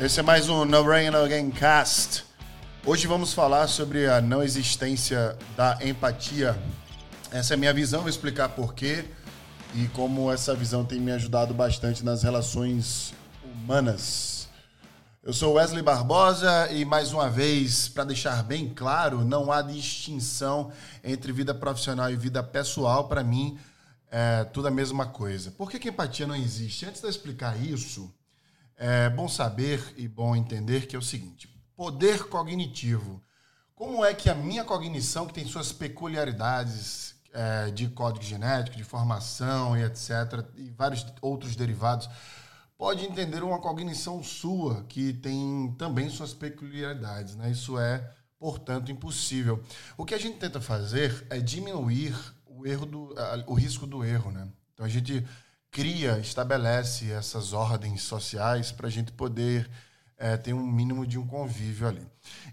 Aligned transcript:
Esse 0.00 0.20
é 0.20 0.22
mais 0.22 0.48
um 0.48 0.64
No 0.64 0.84
Rain 0.84 1.10
No 1.10 1.24
Again 1.24 1.50
Cast. 1.50 2.24
Hoje 2.86 3.08
vamos 3.08 3.32
falar 3.32 3.66
sobre 3.66 4.06
a 4.06 4.20
não 4.20 4.44
existência 4.44 5.36
da 5.56 5.76
empatia. 5.84 6.56
Essa 7.32 7.54
é 7.54 7.56
a 7.56 7.58
minha 7.58 7.74
visão, 7.74 8.02
vou 8.02 8.08
explicar 8.08 8.50
porquê 8.50 9.04
e 9.74 9.88
como 9.88 10.30
essa 10.30 10.54
visão 10.54 10.84
tem 10.84 11.00
me 11.00 11.10
ajudado 11.10 11.52
bastante 11.52 12.04
nas 12.04 12.22
relações 12.22 13.12
humanas. 13.42 14.48
Eu 15.20 15.32
sou 15.32 15.54
Wesley 15.54 15.82
Barbosa 15.82 16.68
e 16.70 16.84
mais 16.84 17.12
uma 17.12 17.28
vez, 17.28 17.88
para 17.88 18.04
deixar 18.04 18.44
bem 18.44 18.72
claro, 18.72 19.24
não 19.24 19.50
há 19.50 19.62
distinção 19.62 20.70
entre 21.02 21.32
vida 21.32 21.52
profissional 21.52 22.08
e 22.08 22.14
vida 22.14 22.40
pessoal. 22.40 23.08
Para 23.08 23.24
mim, 23.24 23.58
é 24.12 24.44
tudo 24.44 24.68
a 24.68 24.70
mesma 24.70 25.06
coisa. 25.06 25.50
Por 25.50 25.68
que, 25.68 25.76
que 25.76 25.88
empatia 25.88 26.24
não 26.24 26.36
existe? 26.36 26.86
Antes 26.86 27.00
de 27.00 27.06
eu 27.08 27.10
explicar 27.10 27.60
isso, 27.60 28.14
é 28.78 29.10
bom 29.10 29.28
saber 29.28 29.82
e 29.96 30.06
bom 30.06 30.36
entender 30.36 30.86
que 30.86 30.94
é 30.94 30.98
o 30.98 31.02
seguinte: 31.02 31.48
poder 31.76 32.28
cognitivo. 32.28 33.20
Como 33.74 34.04
é 34.04 34.14
que 34.14 34.30
a 34.30 34.34
minha 34.34 34.64
cognição, 34.64 35.26
que 35.26 35.34
tem 35.34 35.46
suas 35.46 35.72
peculiaridades 35.72 37.14
é, 37.32 37.70
de 37.70 37.88
código 37.88 38.24
genético, 38.24 38.76
de 38.76 38.84
formação 38.84 39.76
e 39.76 39.84
etc., 39.84 40.44
e 40.56 40.70
vários 40.70 41.06
outros 41.20 41.54
derivados, 41.54 42.08
pode 42.76 43.04
entender 43.04 43.42
uma 43.42 43.60
cognição 43.60 44.22
sua 44.22 44.84
que 44.88 45.12
tem 45.12 45.74
também 45.78 46.08
suas 46.08 46.32
peculiaridades? 46.32 47.36
Né? 47.36 47.50
Isso 47.50 47.78
é, 47.78 48.12
portanto, 48.38 48.90
impossível. 48.90 49.62
O 49.96 50.04
que 50.04 50.14
a 50.14 50.18
gente 50.18 50.38
tenta 50.38 50.60
fazer 50.60 51.26
é 51.30 51.38
diminuir 51.38 52.16
o 52.46 52.66
erro 52.66 52.86
do, 52.86 53.14
o 53.46 53.54
risco 53.54 53.86
do 53.86 54.04
erro, 54.04 54.32
né? 54.32 54.48
Então 54.74 54.84
a 54.84 54.88
gente 54.88 55.24
cria, 55.70 56.18
estabelece 56.18 57.10
essas 57.10 57.52
ordens 57.52 58.02
sociais 58.02 58.72
para 58.72 58.86
a 58.86 58.90
gente 58.90 59.12
poder 59.12 59.70
é, 60.16 60.36
ter 60.36 60.52
um 60.52 60.66
mínimo 60.66 61.06
de 61.06 61.18
um 61.18 61.26
convívio 61.26 61.86
ali. 61.86 62.06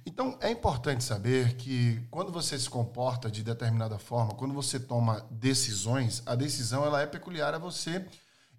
Então 0.06 0.38
é 0.40 0.50
importante 0.52 1.04
saber 1.04 1.56
que 1.56 2.02
quando 2.12 2.32
você 2.32 2.58
se 2.58 2.70
comporta 2.70 3.30
de 3.30 3.44
determinada 3.44 3.98
forma, 3.98 4.36
quando 4.36 4.54
você 4.54 4.80
toma 4.80 5.26
decisões, 5.32 6.22
a 6.26 6.36
decisão 6.36 6.86
ela 6.86 7.02
é 7.02 7.08
peculiar 7.08 7.54
a 7.56 7.58
você 7.58 8.06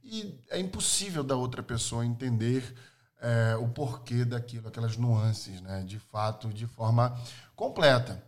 e 0.03 0.41
é 0.51 0.59
impossível 0.59 1.23
da 1.23 1.37
outra 1.37 1.63
pessoa 1.63 2.05
entender 2.05 2.75
é, 3.21 3.57
o 3.57 3.69
porquê 3.69 4.25
daquilo, 4.25 4.69
aquelas 4.69 4.97
nuances, 4.97 5.61
né? 5.61 5.85
De 5.85 5.99
fato, 5.99 6.53
de 6.53 6.67
forma 6.67 7.19
completa 7.55 8.23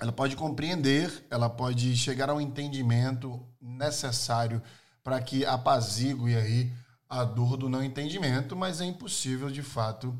ela 0.00 0.12
pode 0.12 0.34
compreender, 0.36 1.24
ela 1.30 1.48
pode 1.48 1.96
chegar 1.96 2.30
ao 2.30 2.40
entendimento 2.40 3.46
necessário 3.60 4.62
para 5.02 5.20
que 5.20 5.44
apazigue 5.44 6.36
aí 6.36 6.72
a 7.08 7.24
dor 7.24 7.56
do 7.56 7.68
não 7.68 7.82
entendimento, 7.82 8.56
mas 8.56 8.80
é 8.80 8.84
impossível 8.84 9.50
de 9.50 9.62
fato 9.62 10.16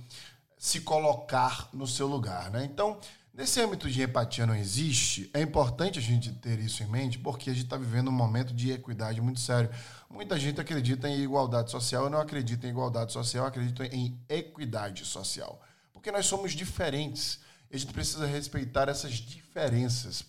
se 0.58 0.80
colocar 0.80 1.68
no 1.72 1.86
seu 1.86 2.06
lugar, 2.06 2.50
né? 2.50 2.64
Então, 2.64 2.98
nesse 3.32 3.60
âmbito 3.60 3.90
de 3.90 4.02
empatia 4.02 4.46
não 4.46 4.54
existe, 4.54 5.30
é 5.32 5.40
importante 5.40 5.98
a 5.98 6.02
gente 6.02 6.30
ter 6.32 6.58
isso 6.58 6.82
em 6.82 6.86
mente, 6.86 7.18
porque 7.18 7.50
a 7.50 7.52
gente 7.52 7.64
está 7.64 7.76
vivendo 7.76 8.08
um 8.08 8.12
momento 8.12 8.52
de 8.52 8.70
equidade 8.70 9.20
muito 9.20 9.40
sério. 9.40 9.70
Muita 10.10 10.38
gente 10.38 10.60
acredita 10.60 11.08
em 11.08 11.20
igualdade 11.20 11.70
social, 11.70 12.04
eu 12.04 12.10
não 12.10 12.20
acredito 12.20 12.64
em 12.66 12.70
igualdade 12.70 13.12
social, 13.12 13.44
eu 13.44 13.48
acredito 13.48 13.82
em 13.82 14.20
equidade 14.28 15.04
social, 15.04 15.60
porque 15.92 16.12
nós 16.12 16.26
somos 16.26 16.52
diferentes 16.52 17.40
a 17.72 17.76
gente 17.78 17.92
precisa 17.92 18.26
respeitar 18.26 18.88
essas 18.88 19.12
diferenças. 19.12 20.24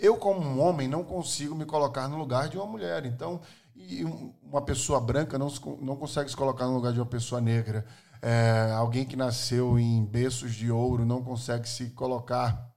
Eu, 0.00 0.16
como 0.16 0.40
um 0.40 0.60
homem, 0.60 0.88
não 0.88 1.04
consigo 1.04 1.54
me 1.54 1.64
colocar 1.64 2.08
no 2.08 2.18
lugar 2.18 2.48
de 2.48 2.56
uma 2.56 2.66
mulher. 2.66 3.06
Então, 3.06 3.40
uma 4.42 4.62
pessoa 4.62 5.00
branca 5.00 5.38
não, 5.38 5.52
não 5.80 5.96
consegue 5.96 6.30
se 6.30 6.36
colocar 6.36 6.66
no 6.66 6.74
lugar 6.74 6.92
de 6.92 6.98
uma 6.98 7.06
pessoa 7.06 7.40
negra. 7.40 7.86
É, 8.20 8.72
alguém 8.76 9.04
que 9.04 9.16
nasceu 9.16 9.78
em 9.78 10.04
berços 10.04 10.54
de 10.54 10.70
ouro 10.70 11.04
não 11.04 11.22
consegue 11.22 11.68
se 11.68 11.90
colocar 11.90 12.68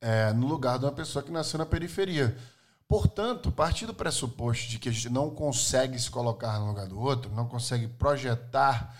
é, 0.00 0.32
no 0.32 0.46
lugar 0.46 0.78
de 0.78 0.84
uma 0.84 0.92
pessoa 0.92 1.22
que 1.22 1.30
nasceu 1.30 1.58
na 1.58 1.66
periferia. 1.66 2.36
Portanto, 2.88 3.50
partir 3.50 3.86
do 3.86 3.94
pressuposto 3.94 4.68
de 4.68 4.78
que 4.78 4.88
a 4.88 4.92
gente 4.92 5.08
não 5.08 5.30
consegue 5.30 5.98
se 5.98 6.08
colocar 6.08 6.58
no 6.60 6.68
lugar 6.68 6.86
do 6.86 7.00
outro, 7.00 7.32
não 7.34 7.48
consegue 7.48 7.88
projetar 7.88 8.96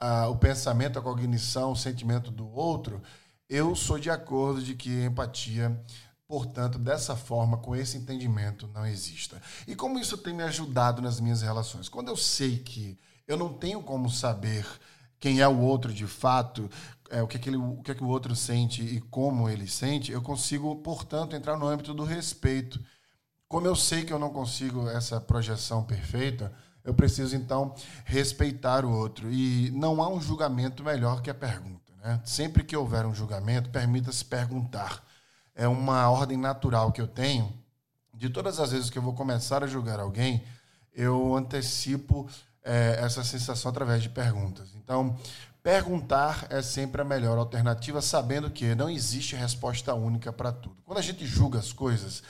uh, 0.00 0.28
o 0.28 0.36
pensamento, 0.36 0.98
a 0.98 1.02
cognição, 1.02 1.70
o 1.70 1.76
sentimento 1.76 2.32
do 2.32 2.50
outro, 2.50 3.00
eu 3.48 3.76
sou 3.76 3.98
de 3.98 4.10
acordo 4.10 4.60
de 4.60 4.74
que 4.74 5.04
empatia, 5.04 5.80
portanto, 6.28 6.78
dessa 6.78 7.16
forma, 7.16 7.56
com 7.56 7.74
esse 7.74 7.96
entendimento, 7.96 8.68
não 8.74 8.86
exista. 8.86 9.40
E 9.66 9.74
como 9.74 9.98
isso 9.98 10.18
tem 10.18 10.34
me 10.34 10.42
ajudado 10.42 11.00
nas 11.00 11.18
minhas 11.18 11.40
relações? 11.40 11.88
Quando 11.88 12.08
eu 12.08 12.16
sei 12.16 12.58
que 12.58 12.98
eu 13.26 13.36
não 13.36 13.52
tenho 13.52 13.82
como 13.82 14.10
saber 14.10 14.66
quem 15.18 15.40
é 15.40 15.48
o 15.48 15.58
outro 15.58 15.92
de 15.92 16.06
fato, 16.06 16.70
é, 17.10 17.22
o, 17.22 17.26
que, 17.26 17.38
é 17.38 17.40
que, 17.40 17.48
ele, 17.48 17.56
o 17.56 17.80
que 17.82 17.90
é 17.90 17.94
que 17.94 18.04
o 18.04 18.08
outro 18.08 18.36
sente 18.36 18.82
e 18.82 19.00
como 19.00 19.48
ele 19.48 19.66
sente, 19.66 20.12
eu 20.12 20.20
consigo, 20.20 20.76
portanto, 20.76 21.34
entrar 21.34 21.56
no 21.56 21.66
âmbito 21.66 21.94
do 21.94 22.04
respeito. 22.04 22.78
Como 23.48 23.66
eu 23.66 23.74
sei 23.74 24.04
que 24.04 24.12
eu 24.12 24.18
não 24.18 24.30
consigo 24.30 24.86
essa 24.90 25.18
projeção 25.18 25.82
perfeita, 25.82 26.52
eu 26.84 26.92
preciso 26.92 27.34
então 27.34 27.74
respeitar 28.04 28.84
o 28.84 28.92
outro. 28.92 29.32
E 29.32 29.70
não 29.70 30.02
há 30.02 30.08
um 30.08 30.20
julgamento 30.20 30.84
melhor 30.84 31.22
que 31.22 31.30
a 31.30 31.34
pergunta. 31.34 31.92
Né? 32.02 32.20
Sempre 32.22 32.62
que 32.62 32.76
houver 32.76 33.06
um 33.06 33.14
julgamento, 33.14 33.70
permita-se 33.70 34.24
perguntar. 34.24 35.02
É 35.58 35.66
uma 35.66 36.08
ordem 36.08 36.38
natural 36.38 36.92
que 36.92 37.00
eu 37.00 37.08
tenho. 37.08 37.52
De 38.14 38.30
todas 38.30 38.60
as 38.60 38.70
vezes 38.70 38.90
que 38.90 38.96
eu 38.96 39.02
vou 39.02 39.12
começar 39.12 39.64
a 39.64 39.66
julgar 39.66 39.98
alguém, 39.98 40.44
eu 40.94 41.34
antecipo 41.34 42.30
é, 42.62 43.00
essa 43.02 43.24
sensação 43.24 43.68
através 43.68 44.00
de 44.00 44.08
perguntas. 44.08 44.68
Então, 44.76 45.18
perguntar 45.60 46.46
é 46.48 46.62
sempre 46.62 47.02
a 47.02 47.04
melhor 47.04 47.36
alternativa, 47.38 48.00
sabendo 48.00 48.52
que 48.52 48.72
não 48.76 48.88
existe 48.88 49.34
resposta 49.34 49.92
única 49.94 50.32
para 50.32 50.52
tudo. 50.52 50.76
Quando 50.84 50.98
a 50.98 51.02
gente 51.02 51.26
julga 51.26 51.58
as 51.58 51.72
coisas 51.72 52.22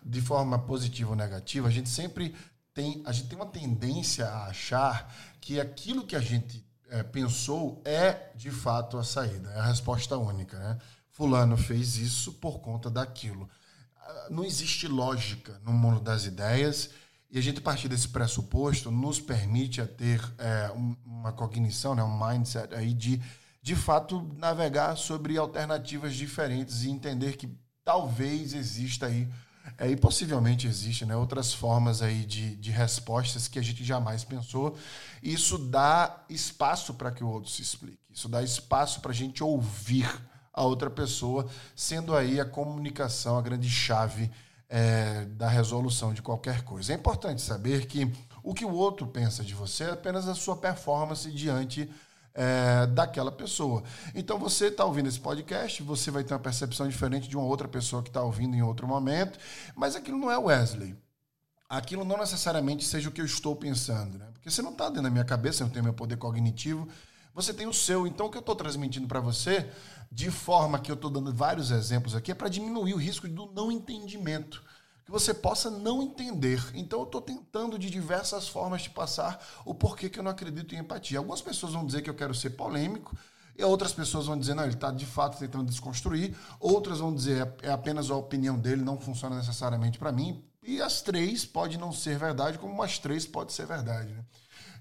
de 0.00 0.20
forma 0.20 0.56
positiva 0.56 1.10
ou 1.10 1.16
negativa, 1.16 1.66
a 1.66 1.72
gente 1.72 1.88
sempre 1.88 2.32
tem, 2.72 3.02
a 3.04 3.10
gente 3.10 3.28
tem 3.28 3.36
uma 3.36 3.46
tendência 3.46 4.24
a 4.24 4.46
achar 4.46 5.12
que 5.40 5.60
aquilo 5.60 6.06
que 6.06 6.14
a 6.14 6.20
gente 6.20 6.64
é, 6.90 7.02
pensou 7.02 7.80
é 7.84 8.30
de 8.34 8.50
fato 8.50 8.98
a 8.98 9.04
saída, 9.04 9.50
é 9.50 9.60
a 9.60 9.66
resposta 9.66 10.16
única. 10.16 10.58
Né? 10.58 10.78
Fulano 11.10 11.56
fez 11.56 11.96
isso 11.96 12.32
por 12.34 12.60
conta 12.60 12.90
daquilo. 12.90 13.48
Ah, 13.96 14.28
não 14.30 14.44
existe 14.44 14.86
lógica 14.86 15.60
no 15.64 15.72
mundo 15.72 16.00
das 16.00 16.24
ideias 16.24 16.90
e 17.30 17.38
a 17.38 17.42
gente 17.42 17.60
partir 17.60 17.88
desse 17.88 18.08
pressuposto 18.08 18.90
nos 18.90 19.20
permite 19.20 19.80
a 19.80 19.86
ter 19.86 20.20
é, 20.38 20.70
uma 21.04 21.32
cognição, 21.32 21.94
né, 21.94 22.02
um 22.02 22.18
mindset 22.18 22.74
aí 22.74 22.94
de 22.94 23.20
de 23.60 23.76
fato 23.76 24.26
navegar 24.38 24.96
sobre 24.96 25.36
alternativas 25.36 26.14
diferentes 26.14 26.84
e 26.84 26.90
entender 26.90 27.36
que 27.36 27.54
talvez 27.84 28.54
exista 28.54 29.06
aí 29.06 29.28
é, 29.76 29.90
e 29.90 29.96
possivelmente 29.96 30.66
existem 30.66 31.06
né, 31.06 31.16
outras 31.16 31.52
formas 31.52 32.00
aí 32.02 32.24
de, 32.24 32.56
de 32.56 32.70
respostas 32.70 33.48
que 33.48 33.58
a 33.58 33.62
gente 33.62 33.84
jamais 33.84 34.24
pensou. 34.24 34.76
Isso 35.22 35.58
dá 35.58 36.24
espaço 36.28 36.94
para 36.94 37.10
que 37.10 37.22
o 37.22 37.28
outro 37.28 37.50
se 37.50 37.62
explique. 37.62 37.98
Isso 38.10 38.28
dá 38.28 38.42
espaço 38.42 39.00
para 39.00 39.10
a 39.10 39.14
gente 39.14 39.42
ouvir 39.42 40.08
a 40.52 40.62
outra 40.62 40.90
pessoa, 40.90 41.46
sendo 41.76 42.16
aí 42.16 42.40
a 42.40 42.44
comunicação 42.44 43.38
a 43.38 43.42
grande 43.42 43.70
chave 43.70 44.30
é, 44.68 45.24
da 45.26 45.48
resolução 45.48 46.12
de 46.12 46.20
qualquer 46.20 46.62
coisa. 46.62 46.92
É 46.92 46.96
importante 46.96 47.40
saber 47.40 47.86
que 47.86 48.12
o 48.42 48.54
que 48.54 48.64
o 48.64 48.72
outro 48.72 49.06
pensa 49.06 49.44
de 49.44 49.54
você 49.54 49.84
é 49.84 49.90
apenas 49.90 50.26
a 50.26 50.34
sua 50.34 50.56
performance 50.56 51.30
diante 51.30 51.88
é, 52.38 52.86
daquela 52.86 53.32
pessoa. 53.32 53.82
Então 54.14 54.38
você 54.38 54.68
está 54.68 54.84
ouvindo 54.84 55.08
esse 55.08 55.18
podcast, 55.18 55.82
você 55.82 56.08
vai 56.08 56.22
ter 56.22 56.32
uma 56.32 56.40
percepção 56.40 56.86
diferente 56.86 57.28
de 57.28 57.36
uma 57.36 57.44
outra 57.44 57.66
pessoa 57.66 58.00
que 58.00 58.08
está 58.08 58.22
ouvindo 58.22 58.54
em 58.54 58.62
outro 58.62 58.86
momento, 58.86 59.36
mas 59.74 59.96
aquilo 59.96 60.16
não 60.16 60.30
é 60.30 60.38
Wesley. 60.38 60.96
Aquilo 61.68 62.04
não 62.04 62.16
necessariamente 62.16 62.84
seja 62.84 63.08
o 63.08 63.12
que 63.12 63.20
eu 63.20 63.26
estou 63.26 63.56
pensando, 63.56 64.16
né? 64.16 64.28
Porque 64.32 64.50
você 64.50 64.62
não 64.62 64.70
está 64.70 64.88
dentro 64.88 65.02
da 65.02 65.10
minha 65.10 65.24
cabeça, 65.24 65.62
eu 65.62 65.66
não 65.66 65.72
tenho 65.72 65.84
meu 65.84 65.92
poder 65.92 66.16
cognitivo, 66.16 66.88
você 67.34 67.52
tem 67.52 67.66
o 67.66 67.74
seu. 67.74 68.06
Então 68.06 68.26
o 68.26 68.30
que 68.30 68.38
eu 68.38 68.40
estou 68.40 68.54
transmitindo 68.54 69.08
para 69.08 69.20
você, 69.20 69.68
de 70.10 70.30
forma 70.30 70.78
que 70.78 70.92
eu 70.92 70.94
estou 70.94 71.10
dando 71.10 71.34
vários 71.34 71.72
exemplos 71.72 72.14
aqui, 72.14 72.30
é 72.30 72.34
para 72.36 72.48
diminuir 72.48 72.94
o 72.94 72.98
risco 72.98 73.28
do 73.28 73.46
não 73.52 73.70
entendimento 73.72 74.62
que 75.08 75.12
você 75.12 75.32
possa 75.32 75.70
não 75.70 76.02
entender. 76.02 76.62
Então 76.74 76.98
eu 76.98 77.06
estou 77.06 77.22
tentando 77.22 77.78
de 77.78 77.88
diversas 77.88 78.46
formas 78.46 78.82
te 78.82 78.90
passar 78.90 79.42
o 79.64 79.74
porquê 79.74 80.10
que 80.10 80.18
eu 80.18 80.22
não 80.22 80.30
acredito 80.30 80.74
em 80.74 80.80
empatia. 80.80 81.16
Algumas 81.16 81.40
pessoas 81.40 81.72
vão 81.72 81.86
dizer 81.86 82.02
que 82.02 82.10
eu 82.10 82.14
quero 82.14 82.34
ser 82.34 82.50
polêmico, 82.50 83.16
e 83.56 83.64
outras 83.64 83.90
pessoas 83.90 84.26
vão 84.26 84.38
dizer, 84.38 84.52
não, 84.52 84.64
ele 84.64 84.74
está 84.74 84.90
de 84.90 85.06
fato 85.06 85.38
tentando 85.38 85.64
desconstruir. 85.64 86.36
Outras 86.60 86.98
vão 86.98 87.14
dizer, 87.14 87.54
é 87.62 87.70
apenas 87.70 88.10
a 88.10 88.16
opinião 88.16 88.58
dele, 88.58 88.82
não 88.82 89.00
funciona 89.00 89.34
necessariamente 89.36 89.98
para 89.98 90.12
mim. 90.12 90.44
E 90.62 90.82
as 90.82 91.00
três 91.00 91.46
pode 91.46 91.78
não 91.78 91.90
ser 91.90 92.18
verdade, 92.18 92.58
como 92.58 92.82
as 92.82 92.98
três 92.98 93.24
pode 93.24 93.54
ser 93.54 93.64
verdade. 93.66 94.12
Né? 94.12 94.24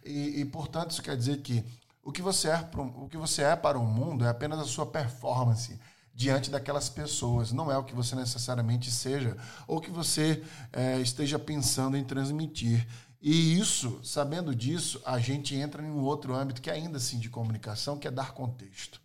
E, 0.03 0.41
e, 0.41 0.45
portanto, 0.45 0.91
isso 0.91 1.01
quer 1.01 1.15
dizer 1.15 1.41
que 1.41 1.63
o 2.03 2.11
que, 2.11 2.21
você 2.21 2.49
é, 2.49 2.69
o 2.75 3.07
que 3.07 3.17
você 3.17 3.43
é 3.43 3.55
para 3.55 3.79
o 3.79 3.85
mundo 3.85 4.25
é 4.25 4.29
apenas 4.29 4.59
a 4.59 4.65
sua 4.65 4.85
performance 4.85 5.79
diante 6.17 6.49
daquelas 6.49 6.89
pessoas. 6.89 7.51
Não 7.51 7.71
é 7.71 7.77
o 7.77 7.83
que 7.83 7.93
você 7.93 8.15
necessariamente 8.15 8.89
seja 8.89 9.37
ou 9.67 9.79
que 9.79 9.91
você 9.91 10.43
é, 10.73 10.99
esteja 10.99 11.37
pensando 11.37 11.95
em 11.95 12.03
transmitir. 12.03 12.87
E 13.21 13.59
isso, 13.59 13.99
sabendo 14.03 14.55
disso, 14.55 14.99
a 15.05 15.19
gente 15.19 15.55
entra 15.55 15.83
em 15.83 15.91
um 15.91 16.01
outro 16.01 16.33
âmbito 16.33 16.59
que 16.59 16.71
é 16.71 16.73
ainda 16.73 16.97
assim 16.97 17.19
de 17.19 17.29
comunicação, 17.29 17.99
que 17.99 18.07
é 18.07 18.11
dar 18.11 18.33
contexto. 18.33 18.99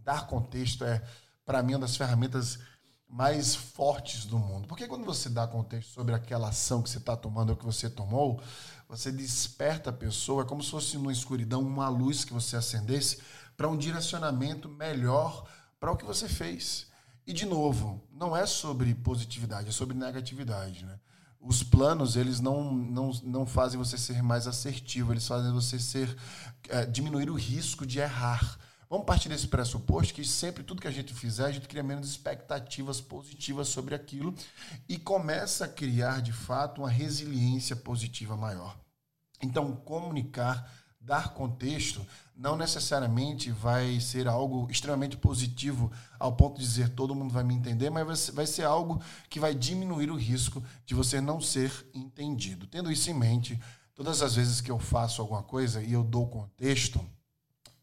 Dar 0.00 0.28
contexto 0.28 0.84
é, 0.84 1.02
para 1.44 1.60
mim, 1.60 1.74
uma 1.74 1.80
das 1.80 1.96
ferramentas 1.96 2.60
mais 3.08 3.56
fortes 3.56 4.24
do 4.24 4.38
mundo. 4.38 4.68
Porque 4.68 4.86
quando 4.86 5.04
você 5.04 5.28
dá 5.28 5.44
contexto 5.44 5.90
sobre 5.90 6.14
aquela 6.14 6.50
ação 6.50 6.82
que 6.82 6.90
você 6.90 6.98
está 6.98 7.16
tomando 7.16 7.50
ou 7.50 7.56
que 7.56 7.64
você 7.64 7.90
tomou, 7.90 8.40
você 8.88 9.10
desperta 9.10 9.90
a 9.90 9.92
pessoa, 9.92 10.44
é 10.44 10.46
como 10.46 10.62
se 10.62 10.70
fosse 10.70 10.96
numa 10.96 11.10
escuridão 11.10 11.62
uma 11.62 11.88
luz 11.88 12.24
que 12.24 12.32
você 12.32 12.56
acendesse 12.56 13.18
para 13.56 13.68
um 13.68 13.76
direcionamento 13.76 14.68
melhor 14.68 15.48
para 15.78 15.92
o 15.92 15.96
que 15.96 16.04
você 16.04 16.28
fez. 16.28 16.86
E, 17.26 17.32
de 17.32 17.44
novo, 17.44 18.02
não 18.10 18.36
é 18.36 18.46
sobre 18.46 18.94
positividade, 18.94 19.68
é 19.68 19.72
sobre 19.72 19.96
negatividade. 19.96 20.84
Né? 20.84 20.98
Os 21.40 21.62
planos, 21.62 22.16
eles 22.16 22.40
não, 22.40 22.72
não, 22.72 23.10
não 23.22 23.46
fazem 23.46 23.78
você 23.78 23.98
ser 23.98 24.22
mais 24.22 24.46
assertivo, 24.46 25.12
eles 25.12 25.26
fazem 25.26 25.52
você 25.52 25.78
ser 25.78 26.16
é, 26.68 26.86
diminuir 26.86 27.30
o 27.30 27.34
risco 27.34 27.86
de 27.86 27.98
errar. 27.98 28.58
Vamos 28.90 29.04
partir 29.04 29.28
desse 29.28 29.46
pressuposto 29.46 30.14
que 30.14 30.24
sempre 30.24 30.64
tudo 30.64 30.80
que 30.80 30.88
a 30.88 30.90
gente 30.90 31.12
fizer, 31.12 31.44
a 31.44 31.52
gente 31.52 31.68
cria 31.68 31.82
menos 31.82 32.08
expectativas 32.08 33.00
positivas 33.00 33.68
sobre 33.68 33.94
aquilo 33.94 34.34
e 34.88 34.96
começa 34.96 35.66
a 35.66 35.68
criar, 35.68 36.22
de 36.22 36.32
fato, 36.32 36.80
uma 36.80 36.88
resiliência 36.88 37.76
positiva 37.76 38.34
maior. 38.34 38.78
Então, 39.42 39.76
comunicar, 39.76 40.72
dar 41.08 41.30
contexto, 41.30 42.06
não 42.36 42.54
necessariamente 42.54 43.50
vai 43.50 43.98
ser 43.98 44.28
algo 44.28 44.70
extremamente 44.70 45.16
positivo 45.16 45.90
ao 46.18 46.36
ponto 46.36 46.58
de 46.58 46.66
dizer 46.66 46.90
todo 46.90 47.14
mundo 47.14 47.32
vai 47.32 47.42
me 47.42 47.54
entender, 47.54 47.88
mas 47.88 48.28
vai 48.28 48.46
ser 48.46 48.64
algo 48.64 49.02
que 49.30 49.40
vai 49.40 49.54
diminuir 49.54 50.10
o 50.10 50.16
risco 50.16 50.62
de 50.84 50.94
você 50.94 51.18
não 51.18 51.40
ser 51.40 51.72
entendido. 51.94 52.66
Tendo 52.66 52.92
isso 52.92 53.10
em 53.10 53.14
mente, 53.14 53.58
todas 53.94 54.20
as 54.20 54.34
vezes 54.34 54.60
que 54.60 54.70
eu 54.70 54.78
faço 54.78 55.22
alguma 55.22 55.42
coisa 55.42 55.82
e 55.82 55.94
eu 55.94 56.04
dou 56.04 56.28
contexto, 56.28 57.00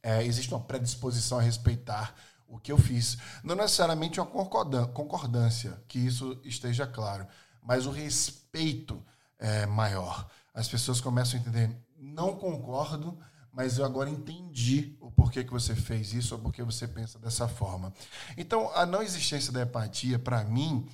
é, 0.04 0.24
existe 0.24 0.54
uma 0.54 0.63
predisposição 0.63 1.39
a 1.39 1.42
respeitar 1.42 2.13
o 2.48 2.60
que 2.60 2.71
eu 2.71 2.78
fiz. 2.78 3.18
Não 3.44 3.56
necessariamente 3.56 4.21
uma 4.21 4.28
concordância, 4.28 5.81
que 5.88 5.98
isso 5.98 6.39
esteja 6.44 6.86
claro, 6.86 7.25
mas 7.60 7.88
o 7.88 7.92
respeito 7.92 9.04
é 9.39 9.66
maior. 9.66 10.30
As 10.56 10.69
pessoas 10.69 11.02
começam 11.02 11.38
a 11.38 11.42
entender, 11.42 11.69
não 12.00 12.38
concordo, 12.38 13.19
mas 13.52 13.78
eu 13.78 13.86
agora 13.86 14.10
entendi 14.10 14.96
o 15.02 15.12
porquê 15.12 15.44
que 15.44 15.52
você 15.52 15.75
fez 15.75 16.13
isso 16.13 16.34
ou 16.34 16.42
porquê 16.42 16.63
você 16.63 16.88
pensa 16.88 17.19
dessa 17.19 17.48
forma. 17.48 17.94
Então, 18.38 18.72
a 18.74 18.86
não 18.86 19.02
existência 19.02 19.52
da 19.52 19.63
empatia, 19.63 20.18
para 20.18 20.44
mim, 20.46 20.88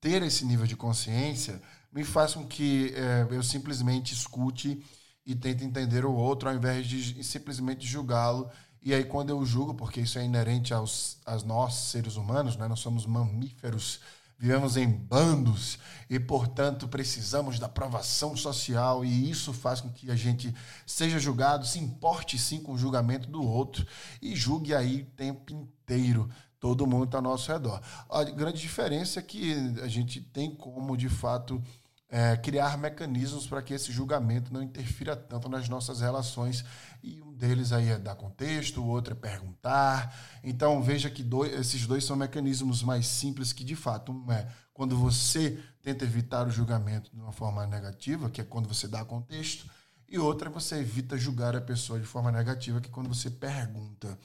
ter 0.00 0.22
esse 0.22 0.44
nível 0.44 0.66
de 0.66 0.76
consciência, 0.76 1.62
me 1.92 2.04
faz 2.04 2.34
com 2.34 2.44
que 2.44 2.92
é, 2.94 3.26
eu 3.30 3.42
simplesmente 3.42 4.12
escute 4.12 4.84
e 5.24 5.34
tenta 5.34 5.64
entender 5.64 6.04
o 6.04 6.12
outro 6.12 6.48
ao 6.48 6.54
invés 6.54 6.86
de 6.86 7.22
simplesmente 7.24 7.86
julgá-lo. 7.86 8.50
E 8.82 8.92
aí, 8.92 9.04
quando 9.04 9.30
eu 9.30 9.44
julgo, 9.44 9.74
porque 9.74 10.00
isso 10.00 10.18
é 10.18 10.24
inerente 10.24 10.74
aos, 10.74 11.18
aos 11.24 11.44
nós, 11.44 11.74
seres 11.74 12.16
humanos, 12.16 12.56
né? 12.56 12.68
nós 12.68 12.80
somos 12.80 13.06
mamíferos, 13.06 14.00
vivemos 14.38 14.76
em 14.76 14.88
bandos 14.88 15.78
e, 16.08 16.18
portanto, 16.18 16.86
precisamos 16.86 17.58
da 17.58 17.66
aprovação 17.66 18.36
social, 18.36 19.04
e 19.04 19.30
isso 19.30 19.52
faz 19.52 19.80
com 19.80 19.90
que 19.90 20.10
a 20.10 20.16
gente 20.16 20.54
seja 20.86 21.18
julgado, 21.18 21.66
se 21.66 21.78
importe 21.78 22.38
sim 22.38 22.60
com 22.60 22.72
o 22.72 22.78
julgamento 22.78 23.28
do 23.28 23.42
outro 23.42 23.86
e 24.20 24.36
julgue 24.36 24.74
aí 24.74 25.02
o 25.02 25.16
tempo 25.16 25.52
inteiro 25.52 26.28
todo 26.60 26.86
mundo 26.86 27.14
ao 27.14 27.22
nosso 27.22 27.50
redor. 27.50 27.80
A 28.08 28.24
grande 28.24 28.60
diferença 28.60 29.20
é 29.20 29.22
que 29.22 29.54
a 29.82 29.88
gente 29.88 30.20
tem 30.20 30.54
como, 30.54 30.96
de 30.96 31.08
fato, 31.08 31.62
é, 32.08 32.36
criar 32.36 32.78
mecanismos 32.78 33.46
para 33.46 33.60
que 33.62 33.74
esse 33.74 33.90
julgamento 33.90 34.52
não 34.52 34.62
interfira 34.62 35.16
tanto 35.16 35.48
nas 35.48 35.68
nossas 35.68 36.00
relações. 36.00 36.64
E 37.02 37.20
um 37.20 37.32
deles 37.32 37.72
aí 37.72 37.88
é 37.88 37.98
dar 37.98 38.14
contexto, 38.14 38.80
o 38.80 38.86
outro 38.86 39.12
é 39.12 39.16
perguntar. 39.16 40.14
Então 40.42 40.82
veja 40.82 41.10
que 41.10 41.22
dois, 41.22 41.52
esses 41.52 41.86
dois 41.86 42.04
são 42.04 42.16
mecanismos 42.16 42.82
mais 42.82 43.06
simples 43.06 43.52
que, 43.52 43.64
de 43.64 43.76
fato, 43.76 44.12
um 44.12 44.30
é 44.30 44.48
quando 44.72 44.96
você 44.96 45.58
tenta 45.82 46.04
evitar 46.04 46.46
o 46.46 46.50
julgamento 46.50 47.10
de 47.10 47.20
uma 47.20 47.32
forma 47.32 47.66
negativa, 47.66 48.28
que 48.28 48.40
é 48.40 48.44
quando 48.44 48.68
você 48.68 48.86
dá 48.86 49.04
contexto, 49.04 49.68
e 50.08 50.18
outra 50.18 50.48
é 50.48 50.52
você 50.52 50.76
evita 50.76 51.16
julgar 51.16 51.56
a 51.56 51.60
pessoa 51.60 51.98
de 51.98 52.06
forma 52.06 52.30
negativa, 52.30 52.80
que 52.80 52.88
é 52.88 52.92
quando 52.92 53.08
você 53.08 53.30
pergunta. 53.30 54.18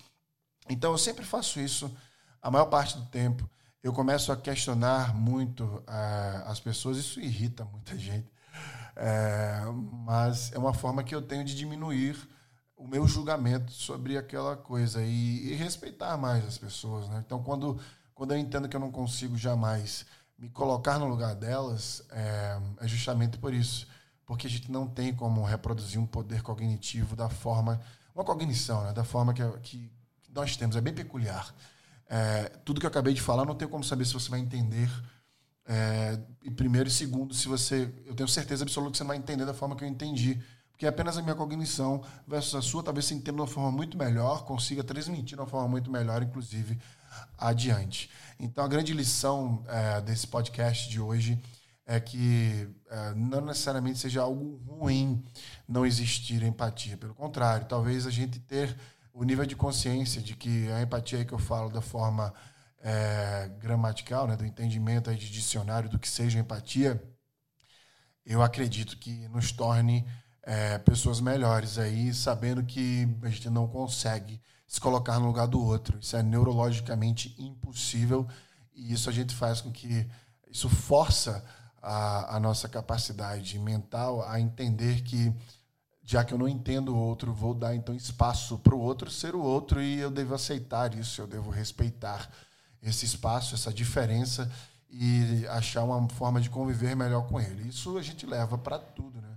Então 0.69 0.91
eu 0.91 0.97
sempre 0.97 1.25
faço 1.25 1.59
isso 1.59 1.95
a 2.41 2.51
maior 2.51 2.65
parte 2.65 2.97
do 2.97 3.05
tempo 3.05 3.49
eu 3.83 3.91
começo 3.91 4.31
a 4.31 4.37
questionar 4.37 5.15
muito 5.15 5.63
uh, 5.63 6.47
as 6.47 6.59
pessoas, 6.59 6.97
isso 6.97 7.19
irrita 7.19 7.65
muita 7.65 7.97
gente, 7.97 8.31
é, 8.95 9.61
mas 10.05 10.51
é 10.51 10.57
uma 10.57 10.73
forma 10.73 11.03
que 11.03 11.15
eu 11.15 11.21
tenho 11.21 11.43
de 11.43 11.55
diminuir 11.55 12.17
o 12.75 12.87
meu 12.87 13.07
julgamento 13.07 13.71
sobre 13.71 14.17
aquela 14.17 14.55
coisa 14.55 15.03
e, 15.03 15.51
e 15.51 15.55
respeitar 15.55 16.17
mais 16.17 16.45
as 16.45 16.57
pessoas. 16.57 17.07
Né? 17.09 17.23
Então, 17.25 17.41
quando, 17.41 17.79
quando 18.13 18.33
eu 18.33 18.37
entendo 18.37 18.67
que 18.67 18.75
eu 18.75 18.79
não 18.79 18.91
consigo 18.91 19.37
jamais 19.37 20.05
me 20.37 20.49
colocar 20.49 20.97
no 20.97 21.07
lugar 21.07 21.35
delas, 21.35 22.03
é, 22.11 22.59
é 22.81 22.87
justamente 22.87 23.37
por 23.37 23.53
isso. 23.53 23.87
Porque 24.25 24.47
a 24.47 24.49
gente 24.49 24.71
não 24.71 24.87
tem 24.87 25.13
como 25.13 25.43
reproduzir 25.43 25.99
um 25.99 26.07
poder 26.07 26.41
cognitivo 26.41 27.15
da 27.15 27.29
forma, 27.29 27.79
uma 28.15 28.23
cognição, 28.23 28.83
né? 28.83 28.93
da 28.93 29.03
forma 29.03 29.33
que, 29.33 29.43
que 29.61 29.91
nós 30.33 30.57
temos, 30.57 30.75
é 30.75 30.81
bem 30.81 30.93
peculiar. 30.93 31.53
É, 32.13 32.49
tudo 32.65 32.81
que 32.81 32.85
eu 32.85 32.89
acabei 32.89 33.13
de 33.13 33.21
falar, 33.21 33.45
não 33.45 33.55
tenho 33.55 33.71
como 33.71 33.85
saber 33.85 34.03
se 34.03 34.13
você 34.13 34.29
vai 34.29 34.41
entender. 34.41 34.89
É, 35.65 36.19
e 36.43 36.51
primeiro 36.51 36.89
e 36.89 36.91
segundo, 36.91 37.33
se 37.33 37.47
você. 37.47 37.89
Eu 38.05 38.13
tenho 38.13 38.27
certeza 38.27 38.65
absoluta 38.65 38.91
que 38.91 38.97
você 38.97 39.03
não 39.03 39.07
vai 39.07 39.17
entender 39.17 39.45
da 39.45 39.53
forma 39.53 39.77
que 39.77 39.85
eu 39.85 39.87
entendi. 39.87 40.37
Porque 40.71 40.85
é 40.85 40.89
apenas 40.89 41.17
a 41.17 41.21
minha 41.21 41.35
cognição 41.35 42.03
versus 42.27 42.55
a 42.55 42.61
sua, 42.61 42.83
talvez 42.83 43.05
você 43.05 43.13
entenda 43.13 43.37
de 43.37 43.41
uma 43.41 43.47
forma 43.47 43.71
muito 43.71 43.97
melhor, 43.97 44.43
consiga 44.43 44.83
transmitir 44.83 45.35
de 45.37 45.41
uma 45.41 45.47
forma 45.47 45.69
muito 45.69 45.89
melhor, 45.89 46.21
inclusive, 46.21 46.77
adiante. 47.37 48.09
Então, 48.37 48.65
a 48.65 48.67
grande 48.67 48.91
lição 48.91 49.63
é, 49.67 50.01
desse 50.01 50.27
podcast 50.27 50.89
de 50.89 50.99
hoje 50.99 51.39
é 51.85 51.99
que 51.99 52.67
é, 52.89 53.13
não 53.13 53.41
necessariamente 53.41 53.99
seja 53.99 54.21
algo 54.21 54.59
ruim 54.67 55.23
não 55.67 55.85
existir 55.85 56.43
empatia. 56.43 56.97
Pelo 56.97 57.13
contrário, 57.13 57.67
talvez 57.67 58.05
a 58.05 58.11
gente 58.11 58.39
ter 58.39 58.75
o 59.13 59.23
nível 59.23 59.45
de 59.45 59.55
consciência 59.55 60.21
de 60.21 60.35
que 60.35 60.71
a 60.71 60.81
empatia 60.81 61.25
que 61.25 61.33
eu 61.33 61.39
falo 61.39 61.69
da 61.69 61.81
forma 61.81 62.33
é, 62.79 63.49
gramatical, 63.59 64.27
né, 64.27 64.35
do 64.35 64.45
entendimento 64.45 65.09
aí 65.09 65.15
de 65.15 65.29
dicionário 65.29 65.89
do 65.89 65.99
que 65.99 66.09
seja 66.09 66.39
empatia, 66.39 67.01
eu 68.25 68.41
acredito 68.41 68.97
que 68.97 69.27
nos 69.29 69.51
torne 69.51 70.05
é, 70.43 70.77
pessoas 70.79 71.19
melhores 71.19 71.77
aí, 71.77 72.13
sabendo 72.13 72.63
que 72.63 73.07
a 73.21 73.29
gente 73.29 73.49
não 73.49 73.67
consegue 73.67 74.41
se 74.67 74.79
colocar 74.79 75.19
no 75.19 75.27
lugar 75.27 75.47
do 75.47 75.61
outro. 75.61 75.99
Isso 75.99 76.15
é 76.15 76.23
neurologicamente 76.23 77.35
impossível 77.37 78.27
e 78.73 78.93
isso 78.93 79.09
a 79.09 79.13
gente 79.13 79.35
faz 79.35 79.61
com 79.61 79.71
que 79.71 80.07
isso 80.49 80.69
força 80.69 81.43
a, 81.81 82.37
a 82.37 82.39
nossa 82.39 82.69
capacidade 82.69 83.57
mental 83.59 84.23
a 84.27 84.39
entender 84.39 85.01
que 85.01 85.33
já 86.03 86.23
que 86.23 86.33
eu 86.33 86.37
não 86.37 86.47
entendo 86.47 86.93
o 86.93 86.97
outro, 86.97 87.33
vou 87.33 87.53
dar 87.53 87.75
então 87.75 87.95
espaço 87.95 88.57
para 88.57 88.75
o 88.75 88.79
outro 88.79 89.09
ser 89.09 89.35
o 89.35 89.41
outro 89.41 89.81
e 89.81 89.99
eu 89.99 90.09
devo 90.09 90.33
aceitar 90.33 90.93
isso, 90.95 91.21
eu 91.21 91.27
devo 91.27 91.49
respeitar 91.49 92.29
esse 92.81 93.05
espaço, 93.05 93.53
essa 93.53 93.71
diferença 93.71 94.51
e 94.89 95.45
achar 95.47 95.83
uma 95.83 96.09
forma 96.09 96.41
de 96.41 96.49
conviver 96.49 96.95
melhor 96.95 97.27
com 97.27 97.39
ele. 97.39 97.69
Isso 97.69 97.97
a 97.97 98.01
gente 98.01 98.25
leva 98.25 98.57
para 98.57 98.77
tudo, 98.79 99.21
né? 99.21 99.29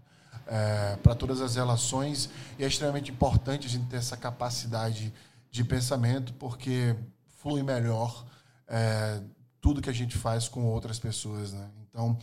É, 0.47 0.97
para 0.97 1.15
todas 1.15 1.41
as 1.41 1.57
relações 1.57 2.29
e 2.59 2.65
é 2.65 2.67
extremamente 2.67 3.11
importante 3.11 3.67
a 3.67 3.71
gente 3.71 3.87
ter 3.87 3.97
essa 3.97 4.15
capacidade 4.15 5.11
de 5.51 5.65
pensamento 5.65 6.35
porque 6.35 6.95
flui 7.39 7.63
melhor 7.63 8.27
é, 8.69 9.23
tudo 9.59 9.81
que 9.81 9.89
a 9.89 9.95
gente 9.95 10.19
faz 10.19 10.47
com 10.47 10.67
outras 10.67 10.99
pessoas, 10.99 11.53
né? 11.53 11.71
Então 11.89 12.19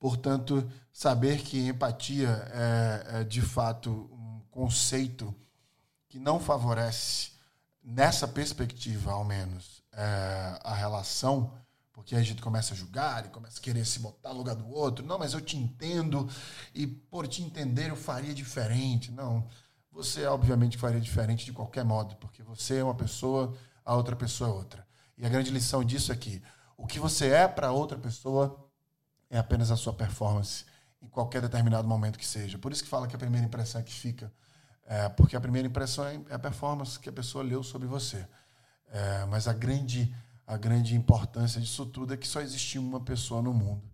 Portanto, 0.00 0.66
saber 0.90 1.42
que 1.42 1.68
empatia 1.68 2.30
é, 2.52 3.20
é 3.20 3.24
de 3.24 3.42
fato 3.42 4.08
um 4.10 4.40
conceito 4.50 5.34
que 6.08 6.18
não 6.18 6.40
favorece, 6.40 7.32
nessa 7.84 8.26
perspectiva 8.26 9.12
ao 9.12 9.24
menos, 9.24 9.82
é, 9.92 10.58
a 10.64 10.74
relação, 10.74 11.52
porque 11.92 12.16
a 12.16 12.22
gente 12.22 12.40
começa 12.40 12.72
a 12.72 12.76
julgar 12.76 13.26
e 13.26 13.28
começa 13.28 13.58
a 13.58 13.62
querer 13.62 13.84
se 13.84 13.98
botar 13.98 14.30
no 14.30 14.38
lugar 14.38 14.56
do 14.56 14.68
outro. 14.70 15.04
Não, 15.04 15.18
mas 15.18 15.34
eu 15.34 15.40
te 15.40 15.58
entendo 15.58 16.26
e 16.74 16.86
por 16.86 17.28
te 17.28 17.42
entender 17.42 17.90
eu 17.90 17.96
faria 17.96 18.32
diferente. 18.32 19.12
Não, 19.12 19.46
você 19.92 20.24
obviamente 20.24 20.78
faria 20.78 21.00
diferente 21.00 21.44
de 21.44 21.52
qualquer 21.52 21.84
modo, 21.84 22.16
porque 22.16 22.42
você 22.42 22.78
é 22.78 22.84
uma 22.84 22.94
pessoa, 22.94 23.54
a 23.84 23.94
outra 23.94 24.16
pessoa 24.16 24.48
é 24.48 24.52
outra. 24.52 24.86
E 25.18 25.26
a 25.26 25.28
grande 25.28 25.50
lição 25.50 25.84
disso 25.84 26.10
é 26.10 26.16
que 26.16 26.42
o 26.74 26.86
que 26.86 26.98
você 26.98 27.28
é 27.28 27.46
para 27.46 27.70
outra 27.70 27.98
pessoa 27.98 28.69
é 29.30 29.38
apenas 29.38 29.70
a 29.70 29.76
sua 29.76 29.92
performance 29.92 30.64
em 31.00 31.08
qualquer 31.08 31.40
determinado 31.40 31.88
momento 31.88 32.18
que 32.18 32.26
seja. 32.26 32.58
Por 32.58 32.72
isso 32.72 32.82
que 32.82 32.90
fala 32.90 33.06
que 33.06 33.16
a 33.16 33.18
primeira 33.18 33.46
impressão 33.46 33.80
é 33.80 33.84
que 33.84 33.92
fica. 33.92 34.30
É, 34.84 35.08
porque 35.08 35.36
a 35.36 35.40
primeira 35.40 35.68
impressão 35.68 36.04
é, 36.04 36.20
é 36.28 36.34
a 36.34 36.38
performance 36.38 36.98
que 36.98 37.08
a 37.08 37.12
pessoa 37.12 37.44
leu 37.44 37.62
sobre 37.62 37.86
você. 37.86 38.26
É, 38.92 39.24
mas 39.26 39.46
a 39.46 39.52
grande, 39.52 40.14
a 40.46 40.56
grande 40.56 40.96
importância 40.96 41.60
disso 41.60 41.86
tudo 41.86 42.12
é 42.12 42.16
que 42.16 42.26
só 42.26 42.40
existe 42.40 42.78
uma 42.78 43.00
pessoa 43.00 43.40
no 43.40 43.54
mundo 43.54 43.88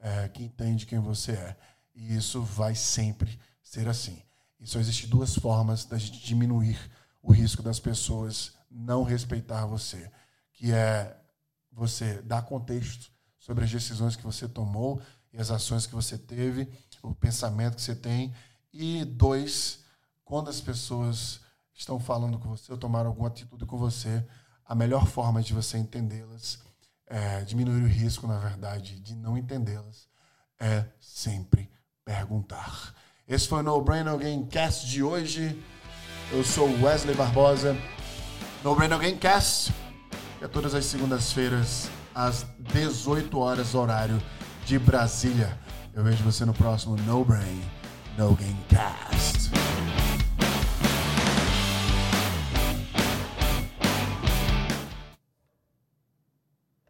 é, 0.00 0.28
que 0.28 0.42
entende 0.42 0.86
quem 0.86 0.98
você 0.98 1.32
é. 1.32 1.56
E 1.94 2.16
isso 2.16 2.42
vai 2.42 2.74
sempre 2.74 3.38
ser 3.62 3.88
assim. 3.88 4.20
E 4.58 4.66
só 4.66 4.78
existem 4.80 5.08
duas 5.08 5.34
formas 5.36 5.84
da 5.84 5.96
gente 5.96 6.20
diminuir 6.20 6.78
o 7.22 7.32
risco 7.32 7.62
das 7.62 7.78
pessoas 7.78 8.52
não 8.70 9.02
respeitar 9.02 9.66
você, 9.66 10.10
que 10.52 10.72
é 10.72 11.16
você 11.72 12.20
dar 12.22 12.42
contexto 12.42 13.10
sobre 13.50 13.64
as 13.64 13.70
decisões 13.72 14.14
que 14.14 14.22
você 14.22 14.46
tomou 14.46 15.02
e 15.32 15.40
as 15.40 15.50
ações 15.50 15.84
que 15.84 15.92
você 15.92 16.16
teve, 16.16 16.68
o 17.02 17.12
pensamento 17.12 17.74
que 17.74 17.82
você 17.82 17.96
tem. 17.96 18.32
E 18.72 19.04
dois, 19.04 19.80
quando 20.24 20.48
as 20.48 20.60
pessoas 20.60 21.40
estão 21.74 21.98
falando 21.98 22.38
com 22.38 22.48
você 22.48 22.70
ou 22.70 22.78
tomaram 22.78 23.08
alguma 23.08 23.26
atitude 23.26 23.66
com 23.66 23.76
você, 23.76 24.24
a 24.64 24.72
melhor 24.72 25.04
forma 25.04 25.42
de 25.42 25.52
você 25.52 25.78
entendê-las, 25.78 26.60
é, 27.08 27.40
diminuir 27.40 27.82
o 27.82 27.88
risco, 27.88 28.24
na 28.28 28.38
verdade, 28.38 29.00
de 29.00 29.16
não 29.16 29.36
entendê-las, 29.36 30.08
é 30.60 30.84
sempre 31.00 31.68
perguntar. 32.04 32.94
Esse 33.26 33.48
foi 33.48 33.58
o 33.58 33.62
No 33.64 33.82
Brain 33.82 34.04
Game 34.16 34.46
Cast 34.46 34.86
de 34.86 35.02
hoje. 35.02 35.60
Eu 36.30 36.44
sou 36.44 36.68
Wesley 36.80 37.16
Barbosa. 37.16 37.76
No 38.62 38.76
Brain 38.76 38.96
Game 38.96 39.18
Cast 39.18 39.74
é 40.40 40.46
todas 40.46 40.72
as 40.72 40.84
segundas-feiras 40.84 41.90
às 42.26 42.46
18 42.72 43.38
horas 43.38 43.74
horário 43.74 44.20
de 44.66 44.78
Brasília. 44.78 45.58
Eu 45.94 46.04
vejo 46.04 46.22
você 46.22 46.44
no 46.44 46.52
próximo 46.52 46.96
No 47.06 47.24
Brain 47.24 47.62
No 48.18 48.34
Game 48.34 48.58
Cast. 48.68 49.50